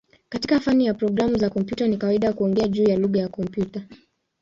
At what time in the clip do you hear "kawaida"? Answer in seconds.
1.97-2.33